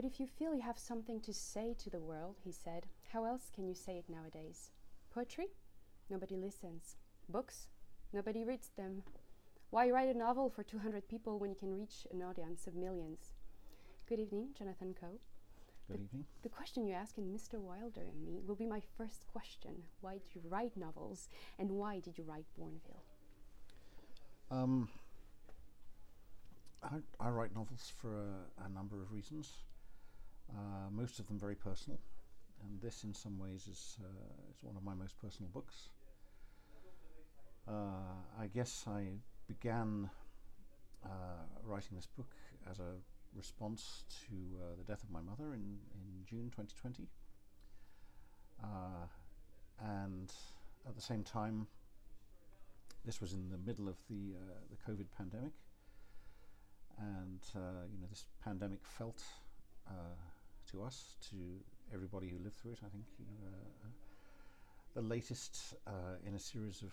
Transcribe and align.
But 0.00 0.10
if 0.10 0.18
you 0.18 0.26
feel 0.26 0.54
you 0.54 0.62
have 0.62 0.78
something 0.78 1.20
to 1.20 1.34
say 1.34 1.74
to 1.78 1.90
the 1.90 2.00
world, 2.00 2.36
he 2.42 2.52
said, 2.52 2.86
how 3.12 3.26
else 3.26 3.50
can 3.54 3.66
you 3.66 3.74
say 3.74 3.98
it 3.98 4.08
nowadays? 4.08 4.70
Poetry? 5.12 5.48
Nobody 6.08 6.38
listens. 6.38 6.96
Books? 7.28 7.68
Nobody 8.10 8.42
reads 8.42 8.70
them. 8.78 9.02
Why 9.68 9.90
write 9.90 10.08
a 10.08 10.16
novel 10.16 10.48
for 10.48 10.62
200 10.62 11.06
people 11.06 11.38
when 11.38 11.50
you 11.50 11.56
can 11.56 11.74
reach 11.74 12.06
an 12.10 12.22
audience 12.22 12.66
of 12.66 12.74
millions? 12.74 13.34
Good 14.08 14.20
evening, 14.20 14.54
Jonathan 14.58 14.94
Coe. 14.98 15.20
Good 15.86 15.98
the, 15.98 16.04
evening. 16.04 16.24
The 16.44 16.48
question 16.48 16.86
you're 16.86 16.96
asking 16.96 17.24
Mr. 17.24 17.60
Wilder 17.60 18.00
and 18.00 18.24
me 18.24 18.40
will 18.46 18.54
be 18.54 18.64
my 18.64 18.80
first 18.96 19.26
question. 19.30 19.82
Why 20.00 20.14
do 20.14 20.40
you 20.40 20.40
write 20.48 20.78
novels 20.78 21.28
and 21.58 21.72
why 21.72 22.00
did 22.00 22.16
you 22.16 22.24
write 22.24 22.46
Bournville? 22.58 23.04
Um, 24.50 24.88
I, 26.82 26.96
I, 27.20 27.28
write 27.28 27.54
novels 27.54 27.92
for 28.00 28.14
a, 28.16 28.64
a 28.64 28.68
number 28.70 29.02
of 29.02 29.12
reasons, 29.12 29.52
uh, 30.56 30.90
most 30.90 31.18
of 31.18 31.26
them 31.26 31.38
very 31.38 31.54
personal, 31.54 31.98
and 32.62 32.80
this, 32.80 33.04
in 33.04 33.14
some 33.14 33.38
ways, 33.38 33.66
is 33.70 33.98
uh, 34.02 34.50
is 34.50 34.62
one 34.62 34.76
of 34.76 34.84
my 34.84 34.94
most 34.94 35.18
personal 35.18 35.50
books. 35.52 35.88
Uh, 37.68 38.18
I 38.38 38.46
guess 38.46 38.84
I 38.86 39.18
began 39.46 40.10
uh, 41.04 41.08
writing 41.64 41.96
this 41.96 42.06
book 42.06 42.34
as 42.70 42.78
a 42.78 42.94
response 43.34 44.04
to 44.26 44.34
uh, 44.60 44.76
the 44.76 44.84
death 44.84 45.02
of 45.02 45.10
my 45.10 45.20
mother 45.20 45.54
in, 45.54 45.78
in 45.94 46.24
June 46.28 46.50
2020. 46.56 47.06
Uh, 48.62 48.66
and 49.82 50.32
at 50.86 50.94
the 50.94 51.00
same 51.00 51.22
time, 51.22 51.66
this 53.04 53.20
was 53.20 53.32
in 53.32 53.48
the 53.50 53.58
middle 53.58 53.88
of 53.88 53.96
the, 54.08 54.34
uh, 54.36 54.58
the 54.70 54.92
COVID 54.92 55.06
pandemic. 55.16 55.52
And, 56.98 57.40
uh, 57.56 57.86
you 57.90 57.98
know, 57.98 58.06
this 58.10 58.26
pandemic 58.44 58.80
felt 58.84 59.22
uh, 59.88 60.16
to 60.72 60.82
us, 60.82 61.16
to 61.30 61.36
everybody 61.92 62.28
who 62.28 62.38
lived 62.38 62.56
through 62.56 62.72
it, 62.72 62.78
I 62.84 62.88
think, 62.88 63.04
you 63.18 63.24
know, 63.26 63.48
uh, 63.84 63.88
the 64.94 65.02
latest 65.02 65.74
in 66.26 66.34
a 66.34 66.38
series 66.38 66.82
of 66.82 66.92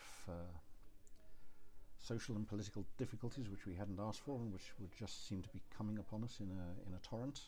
social 2.00 2.36
and 2.36 2.48
political 2.48 2.86
difficulties 2.98 3.50
which 3.50 3.66
we 3.66 3.76
hadn't 3.76 4.00
asked 4.00 4.22
for 4.22 4.40
and 4.40 4.54
which 4.54 4.72
would 4.80 4.92
just 4.98 5.28
seem 5.28 5.42
to 5.42 5.50
be 5.50 5.62
coming 5.76 5.98
upon 5.98 6.24
us 6.24 6.40
in 6.40 6.48
a 6.48 6.88
in 6.88 6.94
a 6.94 7.00
torrent. 7.00 7.42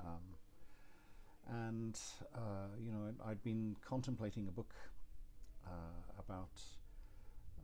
Um, 0.00 0.26
and 1.48 1.98
uh, 2.34 2.70
you 2.78 2.92
know, 2.92 3.12
I'd, 3.26 3.42
been 3.42 3.76
contemplating 3.86 4.46
a 4.46 4.50
book 4.50 4.72
uh, 5.66 5.70
about 6.18 6.60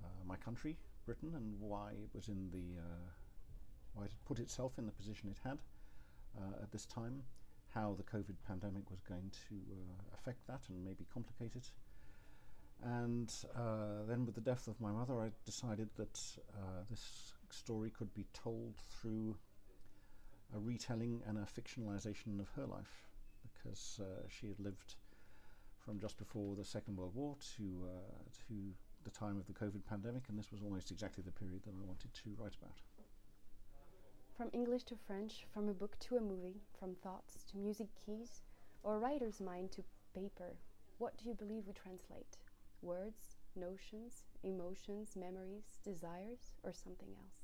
uh, 0.02 0.08
my 0.26 0.36
country, 0.36 0.76
Britain, 1.04 1.32
and 1.36 1.60
why 1.60 1.90
it 1.90 2.10
was 2.14 2.28
in 2.28 2.50
the 2.50 2.80
uh, 2.80 3.08
why 3.94 4.04
it 4.04 4.12
put 4.24 4.38
itself 4.38 4.72
in 4.78 4.86
the 4.86 4.92
position 4.92 5.28
it 5.30 5.38
had 5.44 5.58
uh, 6.38 6.62
at 6.62 6.72
this 6.72 6.86
time, 6.86 7.22
how 7.76 7.94
the 8.00 8.08
COVID 8.14 8.36
pandemic 8.48 8.90
was 8.90 9.02
going 9.02 9.30
to 9.48 9.54
uh, 9.54 10.16
affect 10.16 10.46
that 10.48 10.62
and 10.68 10.84
maybe 10.84 11.04
complicate 11.12 11.54
it 11.54 11.68
and 12.84 13.32
uh, 13.54 14.04
then, 14.08 14.26
with 14.26 14.34
the 14.34 14.40
death 14.40 14.68
of 14.68 14.80
my 14.80 14.90
mother, 14.90 15.20
I 15.20 15.30
decided 15.44 15.88
that 15.96 16.20
uh, 16.54 16.82
this 16.90 17.32
story 17.50 17.90
could 17.90 18.12
be 18.14 18.26
told 18.34 18.74
through 19.00 19.36
a 20.54 20.58
retelling 20.58 21.22
and 21.26 21.38
a 21.38 21.42
fictionalization 21.42 22.38
of 22.38 22.48
her 22.50 22.66
life, 22.66 23.08
because 23.42 24.00
uh, 24.00 24.26
she 24.28 24.48
had 24.48 24.60
lived 24.60 24.96
from 25.78 25.98
just 25.98 26.18
before 26.18 26.54
the 26.54 26.64
Second 26.64 26.96
World 26.96 27.14
War 27.14 27.36
to 27.56 27.88
uh, 27.88 28.22
to 28.48 28.54
the 29.04 29.10
time 29.10 29.38
of 29.38 29.46
the 29.46 29.52
COVID 29.52 29.84
pandemic, 29.88 30.24
and 30.28 30.38
this 30.38 30.52
was 30.52 30.62
almost 30.62 30.90
exactly 30.90 31.22
the 31.24 31.32
period 31.32 31.62
that 31.64 31.70
I 31.70 31.86
wanted 31.86 32.12
to 32.12 32.30
write 32.38 32.56
about. 32.60 32.80
From 34.36 34.50
English 34.52 34.84
to 34.84 34.96
French, 34.96 35.46
from 35.52 35.68
a 35.68 35.74
book 35.74 35.98
to 36.00 36.16
a 36.16 36.20
movie, 36.20 36.60
from 36.78 36.94
thoughts 36.94 37.42
to 37.50 37.56
music 37.56 37.88
keys, 38.04 38.42
or 38.82 38.96
a 38.96 38.98
writer's 38.98 39.40
mind 39.40 39.72
to 39.72 39.84
paper, 40.14 40.56
what 40.98 41.16
do 41.16 41.28
you 41.28 41.34
believe 41.34 41.66
we 41.66 41.72
translate? 41.72 42.36
words, 42.82 43.36
notions, 43.54 44.24
emotions, 44.42 45.16
memories, 45.16 45.78
desires, 45.84 46.52
or 46.62 46.72
something 46.72 47.08
else? 47.08 47.38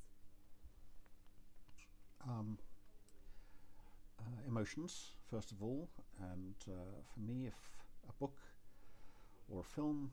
Um, 2.29 2.59
uh, 4.21 4.47
emotions, 4.47 5.13
first 5.31 5.51
of 5.51 5.63
all, 5.63 5.89
and 6.21 6.55
uh, 6.69 7.01
for 7.13 7.21
me, 7.21 7.47
if 7.47 7.57
a 8.09 8.13
book 8.21 8.39
or 9.49 9.61
a 9.61 9.65
film 9.65 10.11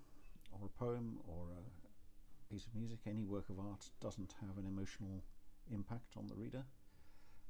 or 0.52 0.66
a 0.66 0.80
poem 0.80 1.20
or 1.28 1.48
a 1.52 2.54
piece 2.54 2.66
of 2.66 2.74
music, 2.74 3.00
any 3.06 3.24
work 3.24 3.50
of 3.50 3.60
art, 3.60 3.90
doesn't 4.02 4.34
have 4.42 4.58
an 4.58 4.66
emotional 4.66 5.24
impact 5.74 6.16
on 6.18 6.28
the 6.28 6.36
reader, 6.36 6.64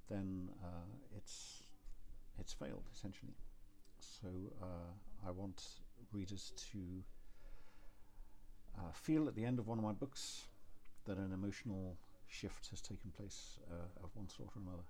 then 0.10 0.50
uh, 0.64 0.88
it's 1.16 1.64
it's 2.40 2.54
failed 2.54 2.88
essentially. 2.94 3.36
So 4.00 4.28
uh, 4.62 5.28
I 5.28 5.32
want 5.32 5.62
readers 6.12 6.54
to 6.72 6.80
uh, 8.78 8.92
feel 8.94 9.28
at 9.28 9.36
the 9.36 9.46
end 9.46 9.60
of 9.60 9.68
one 9.68 9.78
of 9.78 9.84
my 9.84 9.92
books 9.92 10.48
that 11.06 11.18
an 11.18 11.32
emotional 11.34 11.98
shift 12.28 12.70
has 12.70 12.82
taken 12.82 13.12
place 13.12 13.60
uh, 13.72 14.04
of 14.04 14.10
one 14.16 14.30
sort 14.30 14.50
or 14.56 14.62
another. 14.62 14.84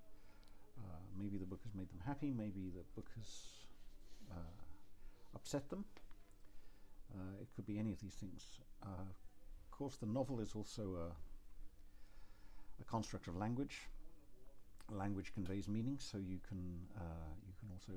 Uh, 0.78 1.00
maybe 1.18 1.38
the 1.38 1.46
book 1.46 1.62
has 1.64 1.74
made 1.74 1.90
them 1.90 2.00
happy, 2.06 2.34
maybe 2.36 2.72
the 2.74 2.84
book 2.96 3.10
has 3.18 3.28
uh, 4.32 4.36
upset 5.36 5.70
them. 5.70 5.86
It 7.42 7.48
could 7.56 7.66
be 7.66 7.80
any 7.80 7.92
of 7.92 8.00
these 8.00 8.14
things. 8.14 8.60
Of 8.84 9.72
course, 9.72 9.96
the 9.98 10.06
novel 10.06 10.40
is 10.40 10.54
also 10.56 10.96
a, 10.96 11.12
a 12.82 12.84
construct 12.84 13.28
of 13.28 13.36
language. 13.36 13.88
Language 14.90 15.34
conveys 15.34 15.68
meaning, 15.68 15.98
so 16.00 16.18
you 16.18 16.40
can 16.48 16.58
you 17.46 17.54
can 17.60 17.70
also 17.72 17.94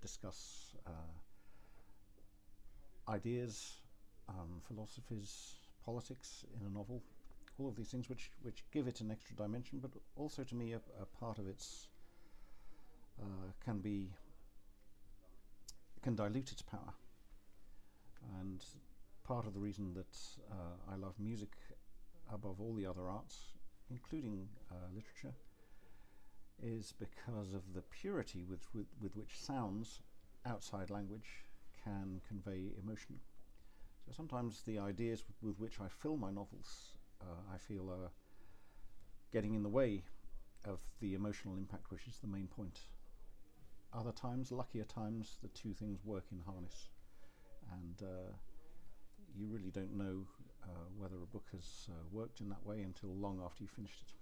discuss 0.00 0.74
ideas 3.08 3.82
um, 4.28 4.60
philosophies, 4.66 5.56
politics 5.84 6.44
in 6.58 6.66
a 6.66 6.70
novel, 6.70 7.02
all 7.58 7.68
of 7.68 7.76
these 7.76 7.88
things 7.88 8.08
which, 8.08 8.30
which 8.42 8.64
give 8.72 8.86
it 8.86 9.00
an 9.00 9.10
extra 9.10 9.36
dimension, 9.36 9.78
but 9.80 9.90
also 10.16 10.42
to 10.44 10.54
me 10.54 10.72
a, 10.72 10.80
a 11.00 11.06
part 11.20 11.38
of 11.38 11.46
its 11.46 11.88
uh, 13.20 13.24
can 13.64 13.78
be 13.78 14.08
can 16.02 16.16
dilute 16.16 16.50
its 16.50 16.62
power. 16.62 16.94
And 18.40 18.64
part 19.24 19.46
of 19.46 19.54
the 19.54 19.60
reason 19.60 19.94
that 19.94 20.16
uh, 20.50 20.92
I 20.92 20.96
love 20.96 21.14
music 21.18 21.50
above 22.32 22.60
all 22.60 22.74
the 22.74 22.86
other 22.86 23.08
arts, 23.08 23.52
including 23.90 24.48
uh, 24.70 24.88
literature, 24.94 25.34
is 26.62 26.94
because 26.98 27.54
of 27.54 27.74
the 27.74 27.82
purity 27.82 28.44
with, 28.48 28.66
with, 28.74 28.86
with 29.00 29.16
which 29.16 29.38
sounds 29.38 30.00
outside 30.46 30.90
language 30.90 31.44
can 31.82 32.20
convey 32.28 32.72
emotion. 32.82 33.16
So 34.06 34.12
sometimes 34.12 34.62
the 34.62 34.78
ideas 34.78 35.24
with 35.42 35.58
which 35.58 35.80
I 35.80 35.88
fill 35.88 36.16
my 36.16 36.30
novels, 36.30 36.94
uh, 37.20 37.40
I 37.52 37.58
feel 37.58 37.90
are 37.90 38.10
getting 39.32 39.54
in 39.54 39.62
the 39.62 39.68
way 39.68 40.04
of 40.64 40.78
the 41.00 41.14
emotional 41.14 41.56
impact, 41.56 41.90
which 41.90 42.06
is 42.06 42.18
the 42.18 42.26
main 42.26 42.46
point. 42.46 42.80
Other 43.92 44.12
times, 44.12 44.52
luckier 44.52 44.84
times, 44.84 45.38
the 45.42 45.48
two 45.48 45.74
things 45.74 46.04
work 46.04 46.24
in 46.32 46.40
harness, 46.40 46.88
and 47.72 48.02
uh, 48.02 48.32
you 49.36 49.48
really 49.48 49.70
don't 49.70 49.96
know 49.96 50.26
uh, 50.64 50.66
whether 50.98 51.16
a 51.16 51.26
book 51.26 51.44
has 51.52 51.88
uh, 51.88 51.94
worked 52.10 52.40
in 52.40 52.48
that 52.48 52.64
way 52.64 52.82
until 52.82 53.10
long 53.14 53.40
after 53.44 53.62
you 53.62 53.68
finished 53.68 54.02
it. 54.02 54.12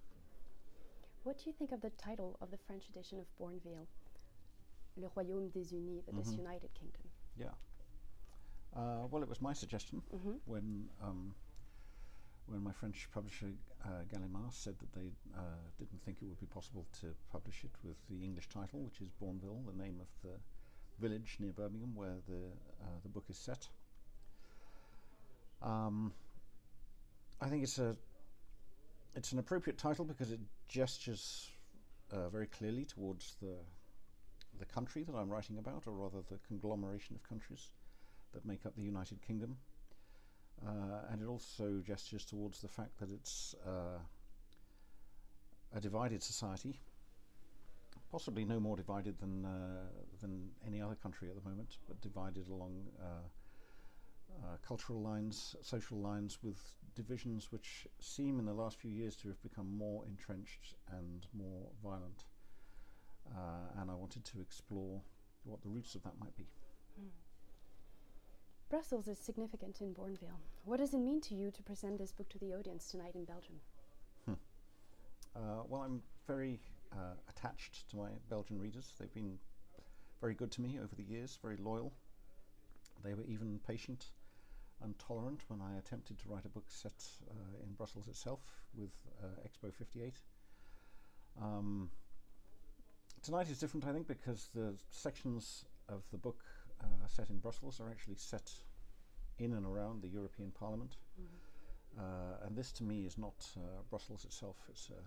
What 1.23 1.37
do 1.37 1.43
you 1.47 1.53
think 1.53 1.71
of 1.71 1.81
the 1.81 1.91
title 1.91 2.37
of 2.41 2.49
the 2.49 2.57
French 2.57 2.89
edition 2.89 3.19
of 3.19 3.25
Bournville, 3.39 3.87
Le 4.97 5.07
Royaume 5.09 5.49
Désuni, 5.51 6.03
the 6.05 6.11
mm-hmm. 6.11 6.19
Disunited 6.19 6.69
Kingdom. 6.73 7.01
Yeah. 7.37 7.53
Uh, 8.75 9.07
well, 9.09 9.21
it 9.21 9.29
was 9.29 9.41
my 9.41 9.53
suggestion 9.53 10.01
mm-hmm. 10.15 10.31
when 10.45 10.87
um, 11.03 11.33
when 12.47 12.63
my 12.63 12.71
French 12.71 13.07
publisher 13.13 13.47
uh, 13.85 14.03
Gallimard 14.11 14.51
said 14.51 14.75
that 14.79 14.91
they 14.93 15.11
uh, 15.37 15.41
didn't 15.77 16.01
think 16.03 16.17
it 16.21 16.25
would 16.27 16.39
be 16.39 16.45
possible 16.47 16.85
to 17.01 17.07
publish 17.31 17.63
it 17.63 17.71
with 17.83 17.97
the 18.09 18.23
English 18.23 18.49
title, 18.49 18.79
which 18.81 18.99
is 19.01 19.09
Bournville, 19.21 19.65
the 19.65 19.83
name 19.83 19.99
of 20.01 20.07
the 20.23 20.35
village 20.99 21.37
near 21.39 21.51
Birmingham 21.51 21.95
where 21.95 22.17
the 22.27 22.43
uh, 22.81 22.97
the 23.03 23.09
book 23.09 23.25
is 23.29 23.37
set. 23.37 23.67
Um, 25.61 26.13
I 27.41 27.47
think 27.47 27.63
it's 27.63 27.79
a 27.79 27.95
it's 29.15 29.31
an 29.31 29.39
appropriate 29.39 29.77
title 29.77 30.05
because 30.05 30.31
it 30.31 30.39
gestures 30.69 31.49
uh, 32.11 32.29
very 32.29 32.45
clearly 32.45 32.85
towards 32.85 33.35
the 33.41 33.55
the 34.59 34.65
country 34.65 35.03
that 35.03 35.15
I'm 35.15 35.29
writing 35.29 35.57
about, 35.57 35.87
or 35.87 35.93
rather 35.93 36.19
the 36.29 36.37
conglomeration 36.47 37.15
of 37.15 37.27
countries 37.27 37.69
that 38.33 38.45
make 38.45 38.65
up 38.65 38.75
the 38.75 38.83
United 38.83 39.21
Kingdom. 39.21 39.57
Uh, 40.63 41.09
and 41.09 41.19
it 41.19 41.25
also 41.25 41.81
gestures 41.83 42.23
towards 42.25 42.61
the 42.61 42.67
fact 42.67 42.99
that 42.99 43.09
it's 43.09 43.55
uh, 43.65 43.97
a 45.75 45.79
divided 45.79 46.21
society, 46.21 46.79
possibly 48.11 48.45
no 48.45 48.59
more 48.59 48.77
divided 48.77 49.17
than 49.17 49.45
uh, 49.45 49.49
than 50.21 50.51
any 50.67 50.79
other 50.79 50.95
country 50.95 51.29
at 51.29 51.35
the 51.35 51.49
moment, 51.49 51.77
but 51.87 51.99
divided 52.01 52.47
along 52.49 52.85
uh, 53.01 53.05
uh, 54.43 54.57
cultural 54.65 55.01
lines, 55.01 55.55
social 55.61 55.97
lines, 55.97 56.37
with 56.43 56.61
divisions 56.95 57.51
which 57.51 57.87
seem 57.99 58.39
in 58.39 58.45
the 58.45 58.53
last 58.53 58.77
few 58.79 58.91
years 58.91 59.15
to 59.17 59.27
have 59.27 59.41
become 59.41 59.67
more 59.77 60.03
entrenched 60.05 60.75
and 60.91 61.25
more 61.33 61.67
violent. 61.83 62.25
uh, 63.35 63.79
and 63.81 63.89
I 63.89 63.93
wanted 63.93 64.25
to 64.25 64.41
explore 64.41 65.01
what 65.43 65.61
the 65.61 65.69
roots 65.69 65.95
of 65.95 66.03
that 66.03 66.13
might 66.19 66.35
be. 66.35 66.45
Brussels 68.69 69.07
is 69.07 69.19
significant 69.19 69.81
in 69.81 69.93
Bournville. 69.93 70.39
What 70.63 70.77
does 70.79 70.93
it 70.93 70.99
mean 70.99 71.19
to 71.21 71.35
you 71.35 71.51
to 71.51 71.61
present 71.63 71.97
this 71.97 72.11
book 72.11 72.29
to 72.29 72.39
the 72.39 72.53
audience 72.53 72.87
tonight 72.87 73.15
in 73.15 73.25
Belgium? 73.25 73.55
Uh, 75.33 75.63
well, 75.67 75.81
I'm 75.81 76.01
very 76.27 76.59
uh, 76.91 77.15
attached 77.29 77.89
to 77.89 77.95
my 77.97 78.09
Belgian 78.29 78.59
readers. 78.59 78.93
They've 78.99 79.13
been 79.13 79.39
very 80.19 80.33
good 80.33 80.51
to 80.51 80.61
me 80.61 80.77
over 80.77 80.93
the 80.95 81.03
years, 81.03 81.39
very 81.41 81.55
loyal. 81.57 81.93
They 83.03 83.13
were 83.13 83.23
even 83.25 83.59
patient 83.65 84.07
and 84.83 84.97
tolerant 84.99 85.41
when 85.47 85.61
I 85.61 85.77
attempted 85.77 86.17
to 86.19 86.29
write 86.29 86.45
a 86.45 86.49
book 86.49 86.65
set 86.67 86.93
uh, 87.29 87.63
in 87.63 87.73
Brussels 87.73 88.07
itself 88.07 88.39
with 88.75 88.91
uh, 89.23 89.27
Expo 89.47 89.73
58. 89.73 90.15
Um, 91.41 91.89
tonight 93.21 93.49
is 93.49 93.59
different, 93.59 93.85
I 93.85 93.93
think, 93.93 94.07
because 94.07 94.49
the 94.53 94.73
sections 94.89 95.65
of 95.89 96.03
the 96.11 96.17
book 96.17 96.41
uh, 96.81 97.07
set 97.07 97.29
in 97.29 97.37
Brussels 97.37 97.79
are 97.79 97.89
actually 97.89 98.15
set 98.15 98.51
in 99.39 99.53
and 99.53 99.65
around 99.65 100.01
the 100.01 100.07
European 100.07 100.51
Parliament. 100.51 100.97
Uh, 101.97 102.45
and 102.45 102.55
this 102.55 102.71
to 102.71 102.83
me 102.83 103.05
is 103.05 103.17
not 103.17 103.45
uh, 103.57 103.81
Brussels 103.89 104.23
itself, 104.25 104.55
it's 104.69 104.89
a, 104.89 105.01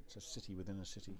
it's 0.00 0.16
a 0.16 0.20
city 0.20 0.54
within 0.54 0.80
a 0.80 0.84
city. 0.84 1.18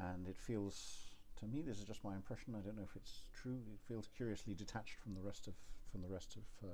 And 0.00 0.26
it 0.28 0.36
feels, 0.36 1.14
to 1.40 1.46
me, 1.46 1.62
this 1.62 1.78
is 1.78 1.84
just 1.84 2.04
my 2.04 2.14
impression, 2.14 2.54
I 2.54 2.60
don't 2.60 2.76
know 2.76 2.82
if 2.82 2.96
it's 2.96 3.24
true, 3.32 3.58
it 3.72 3.80
feels 3.88 4.08
curiously 4.16 4.54
detached 4.54 4.96
from 5.02 5.14
the 5.14 5.22
rest 5.22 5.46
of, 5.46 5.54
from 5.94 6.02
the 6.02 6.08
rest 6.08 6.36
of 6.36 6.68
uh, 6.68 6.72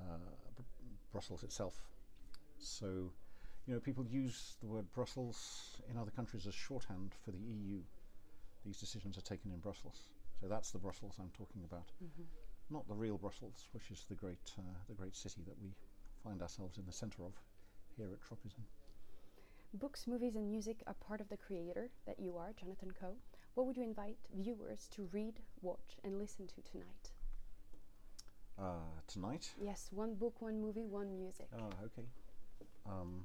uh, 0.00 0.18
Br- 0.54 0.62
Brussels 1.10 1.42
itself. 1.42 1.74
So, 2.56 3.10
you 3.66 3.74
know, 3.74 3.80
people 3.80 4.06
use 4.06 4.54
the 4.60 4.68
word 4.68 4.86
Brussels 4.94 5.80
in 5.90 5.98
other 5.98 6.12
countries 6.12 6.46
as 6.46 6.54
shorthand 6.54 7.12
for 7.24 7.32
the 7.32 7.38
EU. 7.38 7.80
These 8.64 8.78
decisions 8.78 9.18
are 9.18 9.22
taken 9.22 9.50
in 9.50 9.58
Brussels. 9.58 10.10
So 10.40 10.46
that's 10.46 10.70
the 10.70 10.78
Brussels 10.78 11.16
I'm 11.18 11.32
talking 11.36 11.64
about, 11.64 11.90
not 12.70 12.86
the 12.86 12.94
real 12.94 13.18
Brussels, 13.18 13.66
which 13.72 13.90
is 13.90 14.04
the 14.08 14.14
great, 14.14 14.52
uh, 14.56 14.62
the 14.88 14.94
great 14.94 15.16
city 15.16 15.42
that 15.48 15.60
we 15.60 15.74
find 16.22 16.40
ourselves 16.40 16.78
in 16.78 16.86
the 16.86 16.92
centre 16.92 17.24
of 17.24 17.32
here 17.96 18.10
at 18.12 18.20
Tropismes. 18.22 18.70
Books, 19.74 20.06
movies, 20.06 20.36
and 20.36 20.48
music 20.48 20.84
are 20.86 20.94
part 20.94 21.20
of 21.20 21.28
the 21.28 21.36
creator 21.36 21.90
that 22.06 22.20
you 22.20 22.36
are, 22.36 22.52
Jonathan 22.52 22.92
Coe. 23.00 23.16
What 23.54 23.66
would 23.66 23.76
you 23.76 23.82
invite 23.82 24.18
viewers 24.32 24.88
to 24.92 25.08
read, 25.10 25.40
watch, 25.62 25.98
and 26.04 26.16
listen 26.16 26.46
to 26.46 26.62
tonight? 26.62 27.10
Uh, 28.60 28.80
tonight, 29.06 29.54
Yes, 29.62 29.88
one 29.92 30.14
book, 30.14 30.34
one 30.42 30.60
movie, 30.60 30.84
one 30.84 31.16
music. 31.16 31.46
Ah, 31.54 31.70
okay. 31.84 32.06
Um, 32.86 33.24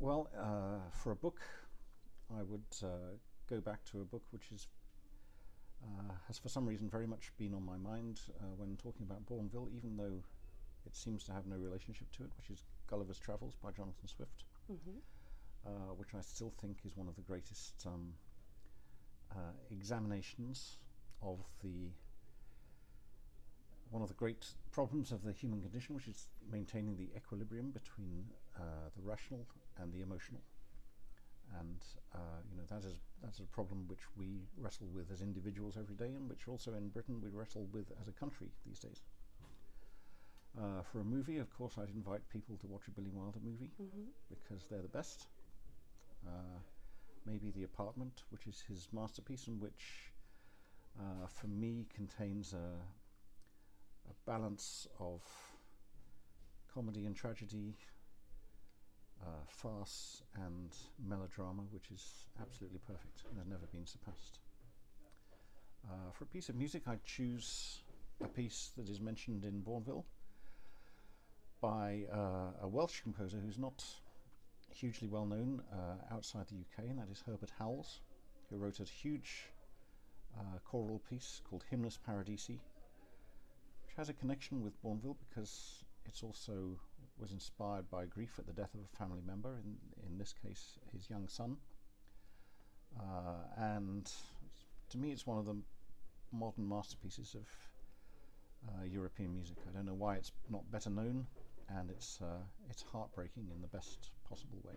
well, 0.00 0.28
uh, 0.36 0.90
for 0.90 1.12
a 1.12 1.16
book, 1.16 1.40
I 2.36 2.42
would 2.42 2.66
uh, 2.82 3.14
go 3.48 3.60
back 3.60 3.84
to 3.92 4.00
a 4.00 4.04
book 4.04 4.22
which 4.32 4.50
is 4.52 4.66
uh, 5.84 6.12
has 6.26 6.36
for 6.38 6.48
some 6.48 6.66
reason 6.66 6.88
very 6.90 7.06
much 7.06 7.30
been 7.38 7.54
on 7.54 7.64
my 7.64 7.76
mind 7.76 8.20
uh, 8.40 8.46
when 8.56 8.76
talking 8.76 9.06
about 9.08 9.24
Bournville, 9.26 9.68
even 9.76 9.96
though 9.96 10.20
it 10.84 10.96
seems 10.96 11.22
to 11.24 11.32
have 11.32 11.46
no 11.46 11.56
relationship 11.56 12.10
to 12.16 12.24
it, 12.24 12.30
which 12.38 12.50
is 12.50 12.64
Gulliver's 12.88 13.18
Travels 13.20 13.54
by 13.62 13.70
Jonathan 13.70 14.08
Swift, 14.08 14.42
hmm 14.66 14.98
uh, 15.66 15.92
which 15.96 16.08
I 16.16 16.20
still 16.22 16.52
think 16.60 16.78
is 16.84 16.96
one 16.96 17.06
of 17.08 17.14
the 17.14 17.22
greatest 17.22 17.74
um, 17.86 18.14
uh, 19.32 19.52
examinations 19.70 20.78
of 21.22 21.38
the 21.62 21.90
one 23.90 24.02
of 24.02 24.08
the 24.08 24.14
great 24.14 24.46
problems 24.70 25.12
of 25.12 25.22
the 25.22 25.32
human 25.32 25.62
condition, 25.62 25.94
which 25.94 26.08
is 26.08 26.28
maintaining 26.50 26.96
the 26.96 27.08
equilibrium 27.16 27.70
between 27.70 28.24
uh, 28.56 28.60
the 28.94 29.02
rational 29.02 29.46
and 29.80 29.92
the 29.92 30.02
emotional. 30.02 30.42
And 31.58 31.82
uh, 32.14 32.40
you 32.50 32.56
know 32.58 32.64
that 32.68 32.86
is 32.86 33.00
that 33.22 33.32
is 33.32 33.40
a 33.40 33.44
problem 33.54 33.86
which 33.88 34.04
we 34.16 34.42
wrestle 34.58 34.88
with 34.94 35.10
as 35.10 35.22
individuals 35.22 35.76
every 35.78 35.96
day, 35.96 36.12
and 36.14 36.28
which 36.28 36.46
also 36.46 36.74
in 36.74 36.88
Britain 36.90 37.20
we 37.22 37.30
wrestle 37.30 37.66
with 37.72 37.90
as 38.00 38.08
a 38.08 38.12
country 38.12 38.48
these 38.66 38.78
days. 38.78 39.00
Uh, 40.58 40.82
for 40.82 41.00
a 41.00 41.04
movie, 41.04 41.38
of 41.38 41.56
course, 41.56 41.78
I'd 41.78 41.90
invite 41.94 42.28
people 42.30 42.56
to 42.58 42.66
watch 42.66 42.88
a 42.88 42.90
Billy 42.90 43.10
Wilder 43.10 43.38
movie 43.42 43.70
hmm 43.78 44.10
because 44.28 44.66
they're 44.68 44.82
the 44.82 44.88
best. 44.88 45.26
Uh, 46.26 46.60
maybe 47.24 47.50
The 47.50 47.64
Apartment, 47.64 48.22
which 48.30 48.46
is 48.46 48.62
his 48.68 48.88
masterpiece, 48.92 49.46
and 49.46 49.60
which, 49.60 50.12
uh, 50.98 51.26
for 51.26 51.46
me, 51.46 51.86
contains 51.94 52.52
a, 52.52 52.56
a 52.56 54.14
balance 54.26 54.86
of 54.98 55.22
comedy 56.72 57.06
and 57.06 57.16
tragedy, 57.16 57.74
uh, 59.22 59.44
farce 59.46 60.22
and 60.34 60.74
melodrama, 61.04 61.62
which 61.70 61.90
is 61.92 62.26
absolutely 62.40 62.80
perfect 62.86 63.22
and 63.28 63.38
has 63.38 63.46
never 63.46 63.66
been 63.72 63.86
surpassed. 63.86 64.38
Uh, 65.88 66.10
for 66.12 66.24
a 66.24 66.26
piece 66.26 66.48
of 66.48 66.56
music, 66.56 66.82
I'd 66.86 67.04
choose 67.04 67.80
a 68.22 68.28
piece 68.28 68.72
that 68.76 68.88
is 68.88 69.00
mentioned 69.00 69.44
in 69.44 69.62
Bournville 69.62 70.04
by 71.60 72.04
uh, 72.12 72.62
a 72.62 72.68
Welsh 72.68 73.00
composer 73.00 73.38
who's 73.44 73.58
not 73.58 73.84
hugely 74.72 75.08
well 75.08 75.26
known 75.26 75.62
uh, 75.72 76.14
outside 76.14 76.46
the 76.48 76.56
UK, 76.56 76.90
and 76.90 76.98
that 76.98 77.08
is 77.10 77.22
Herbert 77.26 77.50
Howells, 77.58 78.00
who 78.50 78.56
wrote 78.56 78.80
a 78.80 78.84
huge 78.84 79.46
uh, 80.36 80.58
choral 80.64 81.00
piece 81.08 81.40
called 81.48 81.64
Hymnus 81.70 81.98
Paradisi, 81.98 82.58
which 83.84 83.94
has 83.96 84.08
a 84.08 84.12
connection 84.12 84.62
with 84.62 84.80
Bournville 84.82 85.16
because 85.28 85.84
it's 86.06 86.22
also 86.22 86.78
was 87.18 87.32
inspired 87.32 87.90
by 87.90 88.04
grief 88.06 88.38
at 88.38 88.46
the 88.46 88.52
death 88.52 88.72
of 88.74 88.80
a 88.80 88.96
family 88.96 89.22
member, 89.26 89.58
in, 89.64 89.76
in 90.08 90.18
this 90.18 90.32
case 90.32 90.78
his 90.92 91.10
young 91.10 91.28
son. 91.28 91.56
Uh, 92.98 93.44
and 93.56 94.10
to 94.90 94.98
me, 94.98 95.10
it's 95.10 95.26
one 95.26 95.38
of 95.38 95.44
the 95.44 95.56
modern 96.32 96.68
masterpieces 96.68 97.34
of 97.34 97.46
uh, 98.68 98.84
European 98.84 99.32
music. 99.34 99.56
I 99.68 99.72
don't 99.72 99.86
know 99.86 99.94
why 99.94 100.16
it's 100.16 100.32
not 100.48 100.70
better 100.70 100.90
known, 100.90 101.26
and 101.68 101.90
it's 101.90 102.20
uh, 102.22 102.42
it's 102.70 102.82
heartbreaking 102.82 103.48
in 103.54 103.60
the 103.60 103.68
best 103.68 104.10
possible 104.28 104.58
way. 104.64 104.74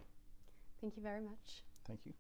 Thank 0.82 0.98
you 0.98 1.04
very 1.04 1.22
much. 1.22 1.64
Thank 1.86 2.02
you. 2.06 2.14